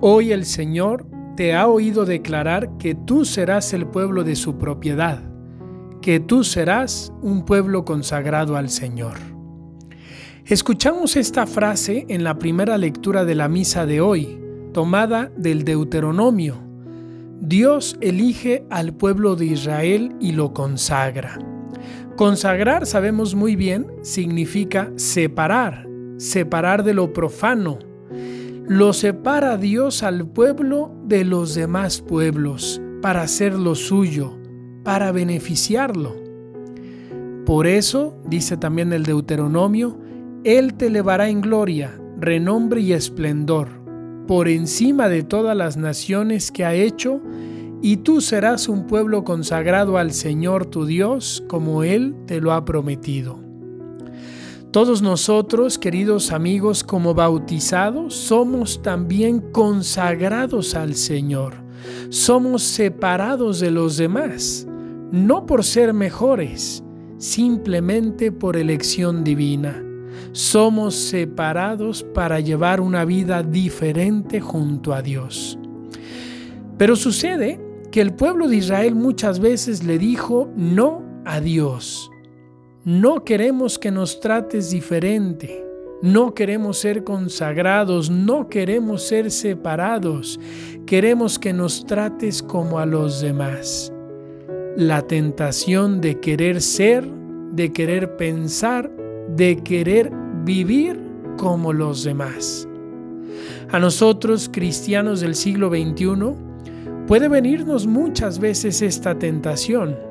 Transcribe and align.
Hoy 0.00 0.32
el 0.32 0.44
Señor 0.44 1.06
te 1.36 1.54
ha 1.54 1.68
oído 1.68 2.04
declarar 2.04 2.76
que 2.76 2.94
tú 2.94 3.24
serás 3.24 3.72
el 3.72 3.86
pueblo 3.86 4.24
de 4.24 4.36
su 4.36 4.58
propiedad, 4.58 5.22
que 6.02 6.20
tú 6.20 6.44
serás 6.44 7.14
un 7.22 7.46
pueblo 7.46 7.86
consagrado 7.86 8.58
al 8.58 8.68
Señor. 8.68 9.16
Escuchamos 10.44 11.16
esta 11.16 11.46
frase 11.46 12.04
en 12.10 12.24
la 12.24 12.38
primera 12.38 12.76
lectura 12.76 13.24
de 13.24 13.34
la 13.34 13.48
misa 13.48 13.86
de 13.86 14.02
hoy, 14.02 14.38
tomada 14.74 15.32
del 15.34 15.64
Deuteronomio. 15.64 16.58
Dios 17.40 17.96
elige 18.02 18.66
al 18.68 18.94
pueblo 18.94 19.34
de 19.34 19.46
Israel 19.46 20.14
y 20.20 20.32
lo 20.32 20.52
consagra. 20.52 21.38
Consagrar, 22.16 22.84
sabemos 22.84 23.34
muy 23.34 23.56
bien, 23.56 23.86
significa 24.02 24.92
separar, 24.96 25.88
separar 26.18 26.84
de 26.84 26.92
lo 26.92 27.14
profano, 27.14 27.78
lo 28.68 28.92
separa 28.92 29.56
Dios 29.56 30.02
al 30.02 30.26
pueblo 30.26 30.92
de 31.04 31.24
los 31.24 31.54
demás 31.54 32.00
pueblos 32.00 32.80
para 33.00 33.22
hacerlo 33.22 33.76
suyo, 33.76 34.36
para 34.82 35.12
beneficiarlo. 35.12 36.16
Por 37.44 37.68
eso, 37.68 38.20
dice 38.26 38.56
también 38.56 38.92
el 38.92 39.04
Deuteronomio, 39.04 39.96
Él 40.42 40.74
te 40.74 40.86
elevará 40.86 41.28
en 41.28 41.42
gloria, 41.42 41.96
renombre 42.18 42.80
y 42.80 42.92
esplendor, 42.92 43.68
por 44.26 44.48
encima 44.48 45.08
de 45.08 45.22
todas 45.22 45.56
las 45.56 45.76
naciones 45.76 46.50
que 46.50 46.64
ha 46.64 46.74
hecho, 46.74 47.20
y 47.82 47.98
tú 47.98 48.20
serás 48.20 48.68
un 48.68 48.88
pueblo 48.88 49.22
consagrado 49.22 49.96
al 49.96 50.10
Señor 50.10 50.66
tu 50.66 50.86
Dios, 50.86 51.44
como 51.46 51.84
Él 51.84 52.16
te 52.26 52.40
lo 52.40 52.52
ha 52.52 52.64
prometido. 52.64 53.45
Todos 54.76 55.00
nosotros, 55.00 55.78
queridos 55.78 56.32
amigos, 56.32 56.84
como 56.84 57.14
bautizados, 57.14 58.12
somos 58.14 58.82
también 58.82 59.40
consagrados 59.40 60.74
al 60.74 60.96
Señor. 60.96 61.54
Somos 62.10 62.62
separados 62.62 63.58
de 63.58 63.70
los 63.70 63.96
demás, 63.96 64.68
no 65.10 65.46
por 65.46 65.64
ser 65.64 65.94
mejores, 65.94 66.84
simplemente 67.16 68.30
por 68.30 68.54
elección 68.54 69.24
divina. 69.24 69.82
Somos 70.32 70.94
separados 70.94 72.02
para 72.02 72.40
llevar 72.40 72.82
una 72.82 73.06
vida 73.06 73.42
diferente 73.42 74.42
junto 74.42 74.92
a 74.92 75.00
Dios. 75.00 75.58
Pero 76.76 76.96
sucede 76.96 77.58
que 77.90 78.02
el 78.02 78.12
pueblo 78.12 78.46
de 78.46 78.56
Israel 78.56 78.94
muchas 78.94 79.40
veces 79.40 79.84
le 79.84 79.96
dijo 79.98 80.50
no 80.54 81.02
a 81.24 81.40
Dios 81.40 82.10
no 82.86 83.24
queremos 83.24 83.80
que 83.80 83.90
nos 83.90 84.20
trates 84.20 84.70
diferente. 84.70 85.64
No 86.02 86.34
queremos 86.34 86.78
ser 86.78 87.02
consagrados, 87.02 88.10
no 88.10 88.48
queremos 88.48 89.02
ser 89.02 89.32
separados. 89.32 90.38
Queremos 90.86 91.36
que 91.36 91.52
nos 91.52 91.84
trates 91.84 92.40
como 92.40 92.78
a 92.78 92.86
los 92.86 93.20
demás. 93.20 93.92
La 94.76 95.02
tentación 95.02 96.00
de 96.00 96.20
querer 96.20 96.62
ser, 96.62 97.04
de 97.50 97.72
querer 97.72 98.16
pensar, 98.16 98.88
de 99.34 99.56
querer 99.64 100.12
vivir 100.44 100.96
como 101.38 101.72
los 101.72 102.04
demás. 102.04 102.68
A 103.72 103.80
nosotros, 103.80 104.48
cristianos 104.48 105.20
del 105.22 105.34
siglo 105.34 105.70
XXI, 105.70 106.34
puede 107.08 107.26
venirnos 107.26 107.84
muchas 107.88 108.38
veces 108.38 108.80
esta 108.80 109.18
tentación 109.18 110.06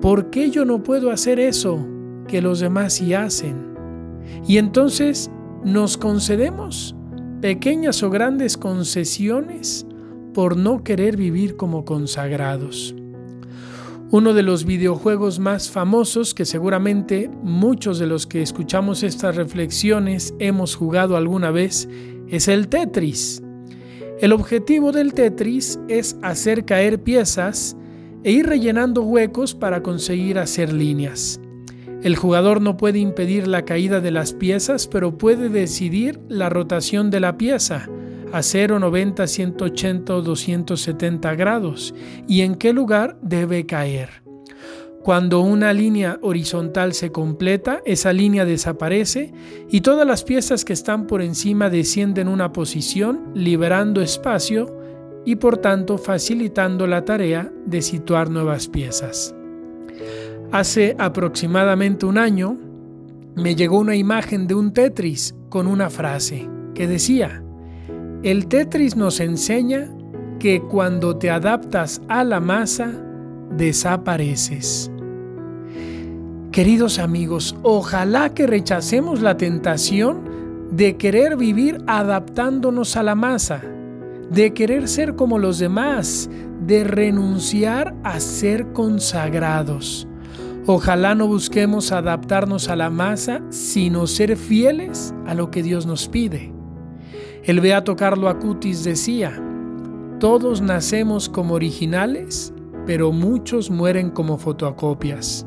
¿por 0.00 0.30
qué 0.30 0.50
yo 0.50 0.64
no 0.64 0.82
puedo 0.82 1.10
hacer 1.10 1.40
eso 1.40 1.86
que 2.26 2.42
los 2.42 2.60
demás 2.60 2.94
sí 2.94 3.14
hacen? 3.14 3.74
Y 4.46 4.58
entonces 4.58 5.30
nos 5.64 5.96
concedemos 5.96 6.94
pequeñas 7.40 8.02
o 8.02 8.10
grandes 8.10 8.56
concesiones 8.56 9.86
por 10.34 10.56
no 10.56 10.84
querer 10.84 11.16
vivir 11.16 11.56
como 11.56 11.84
consagrados. 11.84 12.94
Uno 14.10 14.32
de 14.32 14.42
los 14.42 14.64
videojuegos 14.64 15.38
más 15.38 15.70
famosos 15.70 16.32
que 16.32 16.46
seguramente 16.46 17.30
muchos 17.42 17.98
de 17.98 18.06
los 18.06 18.26
que 18.26 18.40
escuchamos 18.40 19.02
estas 19.02 19.36
reflexiones 19.36 20.34
hemos 20.38 20.76
jugado 20.76 21.16
alguna 21.16 21.50
vez 21.50 21.88
es 22.28 22.48
el 22.48 22.68
Tetris. 22.68 23.42
El 24.20 24.32
objetivo 24.32 24.92
del 24.92 25.12
Tetris 25.12 25.78
es 25.88 26.16
hacer 26.22 26.64
caer 26.64 27.02
piezas 27.02 27.76
e 28.24 28.32
ir 28.32 28.46
rellenando 28.46 29.02
huecos 29.02 29.54
para 29.54 29.82
conseguir 29.82 30.38
hacer 30.38 30.72
líneas. 30.72 31.40
El 32.02 32.14
jugador 32.14 32.60
no 32.60 32.76
puede 32.76 33.00
impedir 33.00 33.48
la 33.48 33.64
caída 33.64 34.00
de 34.00 34.12
las 34.12 34.32
piezas, 34.32 34.86
pero 34.86 35.18
puede 35.18 35.48
decidir 35.48 36.20
la 36.28 36.48
rotación 36.48 37.10
de 37.10 37.20
la 37.20 37.36
pieza 37.36 37.88
a 38.32 38.42
0, 38.42 38.78
90, 38.78 39.26
180 39.26 40.14
o 40.14 40.22
270 40.22 41.34
grados 41.34 41.94
y 42.28 42.42
en 42.42 42.54
qué 42.54 42.72
lugar 42.72 43.18
debe 43.22 43.66
caer. 43.66 44.22
Cuando 45.02 45.40
una 45.40 45.72
línea 45.72 46.18
horizontal 46.22 46.92
se 46.92 47.10
completa, 47.10 47.80
esa 47.86 48.12
línea 48.12 48.44
desaparece 48.44 49.32
y 49.70 49.80
todas 49.80 50.06
las 50.06 50.22
piezas 50.22 50.64
que 50.64 50.72
están 50.74 51.06
por 51.06 51.22
encima 51.22 51.70
descienden 51.70 52.28
una 52.28 52.52
posición, 52.52 53.30
liberando 53.34 54.02
espacio 54.02 54.77
y 55.24 55.36
por 55.36 55.58
tanto 55.58 55.98
facilitando 55.98 56.86
la 56.86 57.04
tarea 57.04 57.52
de 57.66 57.82
situar 57.82 58.30
nuevas 58.30 58.68
piezas. 58.68 59.34
Hace 60.50 60.96
aproximadamente 60.98 62.06
un 62.06 62.18
año 62.18 62.56
me 63.34 63.54
llegó 63.54 63.78
una 63.78 63.94
imagen 63.94 64.46
de 64.46 64.54
un 64.54 64.72
Tetris 64.72 65.34
con 65.48 65.66
una 65.66 65.90
frase 65.90 66.48
que 66.74 66.86
decía, 66.86 67.42
el 68.22 68.46
Tetris 68.46 68.96
nos 68.96 69.20
enseña 69.20 69.88
que 70.38 70.60
cuando 70.60 71.16
te 71.16 71.30
adaptas 71.30 72.00
a 72.08 72.24
la 72.24 72.40
masa, 72.40 72.92
desapareces. 73.56 74.90
Queridos 76.52 76.98
amigos, 76.98 77.56
ojalá 77.62 78.34
que 78.34 78.46
rechacemos 78.46 79.20
la 79.20 79.36
tentación 79.36 80.22
de 80.70 80.96
querer 80.96 81.36
vivir 81.36 81.82
adaptándonos 81.86 82.96
a 82.96 83.02
la 83.02 83.14
masa 83.14 83.62
de 84.30 84.52
querer 84.52 84.88
ser 84.88 85.14
como 85.16 85.38
los 85.38 85.58
demás, 85.58 86.28
de 86.66 86.84
renunciar 86.84 87.94
a 88.04 88.20
ser 88.20 88.72
consagrados. 88.72 90.06
Ojalá 90.66 91.14
no 91.14 91.26
busquemos 91.26 91.92
adaptarnos 91.92 92.68
a 92.68 92.76
la 92.76 92.90
masa, 92.90 93.40
sino 93.48 94.06
ser 94.06 94.36
fieles 94.36 95.14
a 95.26 95.34
lo 95.34 95.50
que 95.50 95.62
Dios 95.62 95.86
nos 95.86 96.08
pide. 96.08 96.52
El 97.44 97.60
beato 97.60 97.96
Carlo 97.96 98.28
Acutis 98.28 98.84
decía, 98.84 99.42
todos 100.20 100.60
nacemos 100.60 101.28
como 101.30 101.54
originales, 101.54 102.52
pero 102.84 103.12
muchos 103.12 103.70
mueren 103.70 104.10
como 104.10 104.36
fotocopias. 104.36 105.46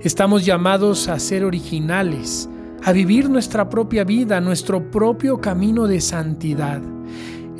Estamos 0.00 0.46
llamados 0.46 1.08
a 1.08 1.18
ser 1.18 1.44
originales, 1.44 2.48
a 2.82 2.92
vivir 2.92 3.28
nuestra 3.28 3.68
propia 3.68 4.04
vida, 4.04 4.40
nuestro 4.40 4.90
propio 4.90 5.40
camino 5.40 5.86
de 5.86 6.00
santidad. 6.00 6.80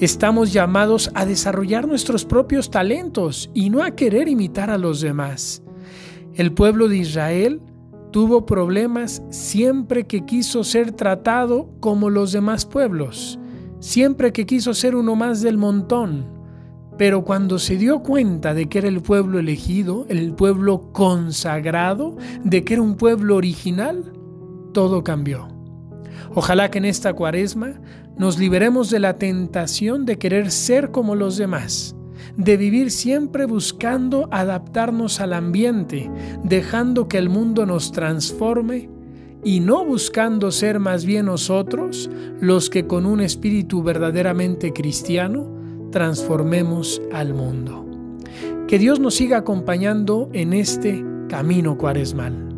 Estamos 0.03 0.53
llamados 0.53 1.13
a 1.15 1.25
desarrollar 1.25 1.87
nuestros 1.87 2.25
propios 2.25 2.73
talentos 2.73 3.49
y 3.55 3.71
no 3.71 3.85
a 3.85 3.93
querer 3.93 4.27
imitar 4.27 4.69
a 4.69 4.77
los 4.77 5.01
demás. 5.01 5.63
El 6.35 6.53
pueblo 6.53 6.89
de 6.89 6.97
Israel 6.97 7.63
tuvo 8.11 8.45
problemas 8.45 9.23
siempre 9.31 10.09
que 10.09 10.25
quiso 10.25 10.65
ser 10.65 10.91
tratado 10.91 11.71
como 11.79 12.11
los 12.11 12.33
demás 12.33 12.67
pueblos, 12.67 13.39
siempre 13.79 14.33
que 14.33 14.45
quiso 14.45 14.75
ser 14.75 14.97
uno 14.97 15.15
más 15.15 15.41
del 15.41 15.57
montón. 15.57 16.27
Pero 16.99 17.25
cuando 17.25 17.61
se 17.61 17.77
dio 17.77 18.03
cuenta 18.03 18.55
de 18.55 18.69
que 18.69 18.79
era 18.79 18.89
el 18.89 19.03
pueblo 19.03 19.39
elegido, 19.39 20.07
el 20.09 20.35
pueblo 20.35 20.91
consagrado, 20.91 22.17
de 22.43 22.65
que 22.65 22.75
era 22.75 22.83
un 22.83 22.97
pueblo 22.97 23.37
original, 23.37 24.13
todo 24.73 25.05
cambió. 25.05 25.52
Ojalá 26.35 26.71
que 26.71 26.79
en 26.79 26.85
esta 26.85 27.13
cuaresma 27.13 27.81
nos 28.17 28.39
liberemos 28.39 28.91
de 28.91 29.01
la 29.01 29.19
tentación 29.19 30.07
de 30.07 30.19
querer 30.19 30.51
ser 30.51 30.91
como 30.91 31.15
los 31.15 31.37
demás, 31.37 31.97
de 32.37 32.57
vivir 32.57 32.91
siempre 32.91 33.47
buscando 33.47 34.29
adaptarnos 34.31 35.21
al 35.21 35.33
ambiente, 35.33 36.11
dejando 36.45 37.09
que 37.09 37.19
el 37.19 37.29
mundo 37.29 37.67
nos 37.67 37.93
transforme 37.93 38.89
y 39.45 39.61
no 39.61 39.85
buscando 39.85 40.51
ser 40.53 40.79
más 40.79 41.05
bien 41.05 41.27
nosotros 41.27 42.11
los 42.41 42.71
que 42.71 42.87
con 42.87 43.07
un 43.07 43.21
espíritu 43.21 43.83
verdaderamente 43.83 44.73
cristiano 44.73 45.47
transformemos 45.91 47.03
al 47.13 47.35
mundo. 47.35 47.85
Que 48.69 48.79
Dios 48.79 49.01
nos 49.01 49.15
siga 49.15 49.39
acompañando 49.39 50.31
en 50.33 50.53
este 50.53 51.05
camino 51.29 51.77
cuaresmal. 51.77 52.52